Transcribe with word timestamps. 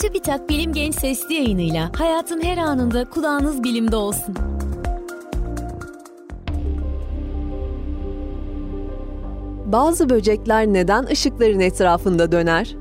TÜBİTAK 0.00 0.48
Bilim 0.48 0.72
Genç 0.72 0.94
Sesli 0.94 1.34
yayınıyla 1.34 1.90
hayatın 1.96 2.42
her 2.42 2.58
anında 2.58 3.04
kulağınız 3.04 3.64
bilimde 3.64 3.96
olsun. 3.96 4.34
Bazı 9.66 10.08
böcekler 10.08 10.66
neden 10.66 11.06
ışıkların 11.06 11.60
etrafında 11.60 12.32
döner? 12.32 12.76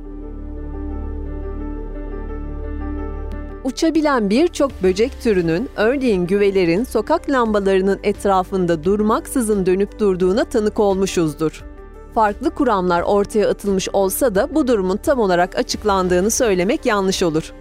Uçabilen 3.63 4.29
birçok 4.29 4.83
böcek 4.83 5.21
türünün, 5.21 5.69
örneğin 5.75 6.27
güvelerin 6.27 6.83
sokak 6.83 7.29
lambalarının 7.29 7.99
etrafında 8.03 8.83
durmaksızın 8.83 9.65
dönüp 9.65 9.99
durduğuna 9.99 10.43
tanık 10.43 10.79
olmuşuzdur. 10.79 11.74
Farklı 12.15 12.49
kuramlar 12.49 13.01
ortaya 13.01 13.49
atılmış 13.49 13.89
olsa 13.93 14.35
da 14.35 14.55
bu 14.55 14.67
durumun 14.67 14.97
tam 14.97 15.19
olarak 15.19 15.55
açıklandığını 15.55 16.31
söylemek 16.31 16.85
yanlış 16.85 17.23
olur. 17.23 17.53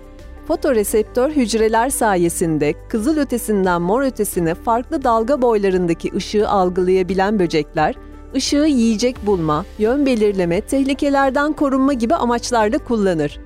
Fotoreseptör 0.49 1.31
hücreler 1.31 1.91
sayesinde 1.91 2.75
kızıl 2.89 3.17
ötesinden 3.17 3.83
mor 3.83 4.03
ötesine 4.03 4.55
farklı 4.55 5.05
dalga 5.05 5.43
boylarındaki 5.43 6.15
ışığı 6.17 6.49
algılayabilen 6.49 7.39
böcekler, 7.39 7.95
ışığı 8.35 8.57
yiyecek 8.57 9.27
bulma, 9.27 9.65
yön 9.79 10.07
belirleme, 10.07 10.61
tehlikelerden 10.61 11.53
korunma 11.53 11.93
gibi 11.93 12.15
amaçlarla 12.15 12.79
kullanır. 12.79 13.41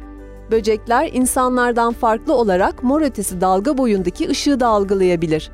Böcekler 0.50 1.10
insanlardan 1.12 1.92
farklı 1.92 2.34
olarak 2.34 2.82
mor 2.82 3.02
ötesi 3.02 3.40
dalga 3.40 3.78
boyundaki 3.78 4.28
ışığı 4.28 4.60
da 4.60 4.66
algılayabilir. 4.66 5.50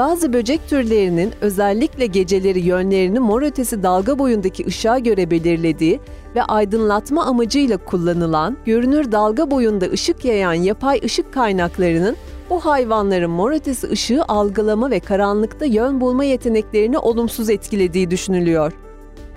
Bazı 0.00 0.32
böcek 0.32 0.68
türlerinin 0.68 1.32
özellikle 1.40 2.06
geceleri 2.06 2.60
yönlerini 2.60 3.18
mor 3.18 3.42
ötesi 3.42 3.82
dalga 3.82 4.18
boyundaki 4.18 4.66
ışığa 4.66 4.98
göre 4.98 5.30
belirlediği 5.30 6.00
ve 6.34 6.42
aydınlatma 6.42 7.24
amacıyla 7.24 7.76
kullanılan 7.76 8.56
görünür 8.66 9.12
dalga 9.12 9.50
boyunda 9.50 9.86
ışık 9.86 10.24
yayan 10.24 10.52
yapay 10.52 11.00
ışık 11.04 11.34
kaynaklarının 11.34 12.16
bu 12.50 12.64
hayvanların 12.64 13.30
mor 13.30 13.52
ötesi 13.52 13.90
ışığı 13.90 14.24
algılama 14.28 14.90
ve 14.90 15.00
karanlıkta 15.00 15.64
yön 15.64 16.00
bulma 16.00 16.24
yeteneklerini 16.24 16.98
olumsuz 16.98 17.50
etkilediği 17.50 18.10
düşünülüyor. 18.10 18.72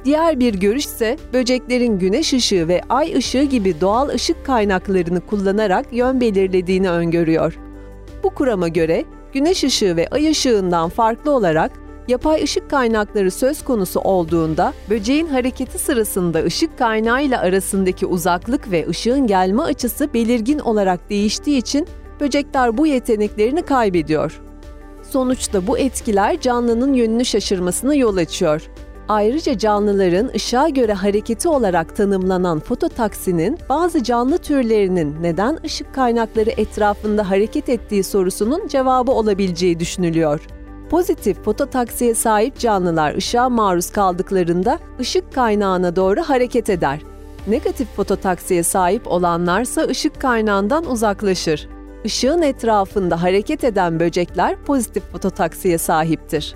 Diğer 0.06 0.40
bir 0.40 0.54
görüş 0.54 0.86
ise 0.86 1.18
böceklerin 1.34 2.00
güneş 2.00 2.34
ışığı 2.34 2.68
ve 2.68 2.82
ay 2.90 3.16
ışığı 3.18 3.44
gibi 3.44 3.82
doğal 3.82 4.10
ışık 4.10 4.46
kaynaklarını 4.46 5.22
kullanarak 5.22 5.86
yön 5.94 6.22
belirlediğini 6.22 6.90
öngörüyor. 6.90 7.58
Bu 8.24 8.30
kurama 8.30 8.68
göre 8.68 9.06
güneş 9.34 9.64
ışığı 9.64 9.96
ve 9.96 10.08
ay 10.08 10.30
ışığından 10.30 10.90
farklı 10.90 11.32
olarak 11.32 11.72
yapay 12.08 12.44
ışık 12.44 12.70
kaynakları 12.70 13.32
söz 13.32 13.64
konusu 13.64 14.00
olduğunda 14.00 14.74
böceğin 14.90 15.28
hareketi 15.28 15.80
sırasında 15.80 16.44
ışık 16.44 16.78
kaynağıyla 16.78 17.40
arasındaki 17.40 18.06
uzaklık 18.06 18.72
ve 18.72 18.88
ışığın 18.90 19.28
gelme 19.28 19.62
açısı 19.62 20.14
belirgin 20.14 20.60
olarak 20.60 21.10
değiştiği 21.10 21.58
için 21.58 21.88
böcekler 22.20 22.78
bu 22.78 22.88
yeteneklerini 22.88 23.62
kaybediyor. 23.62 24.42
Sonuçta 25.10 25.68
bu 25.68 25.78
etkiler 25.78 26.42
canlının 26.42 26.94
yönünü 26.94 27.26
şaşırmasına 27.26 27.96
yol 27.96 28.18
açıyor. 28.18 28.70
Ayrıca 29.08 29.58
canlıların 29.58 30.32
ışığa 30.36 30.70
göre 30.70 30.94
hareketi 30.94 31.48
olarak 31.50 31.96
tanımlanan 31.96 32.60
fototaksinin 32.60 33.60
bazı 33.70 34.04
canlı 34.04 34.38
türlerinin 34.38 35.16
neden 35.22 35.60
ışık 35.66 35.96
kaynakları 35.96 36.50
etrafında 36.50 37.30
hareket 37.30 37.70
ettiği 37.70 38.04
sorusunun 38.04 38.68
cevabı 38.68 39.12
olabileceği 39.12 39.80
düşünülüyor. 39.80 40.42
Pozitif 40.90 41.44
fototaksiye 41.44 42.16
sahip 42.16 42.60
canlılar 42.60 43.16
ışığa 43.16 43.50
maruz 43.50 43.90
kaldıklarında 43.90 44.80
ışık 45.00 45.34
kaynağına 45.34 45.96
doğru 45.96 46.22
hareket 46.22 46.70
eder. 46.70 47.00
Negatif 47.48 47.88
fototaksiye 47.96 48.64
sahip 48.64 49.08
olanlarsa 49.08 49.82
ışık 49.82 50.22
kaynağından 50.22 50.86
uzaklaşır. 50.86 51.70
Işığın 52.04 52.42
etrafında 52.42 53.24
hareket 53.24 53.64
eden 53.64 54.00
böcekler 54.00 54.64
pozitif 54.64 55.04
fototaksiye 55.12 55.78
sahiptir. 55.78 56.56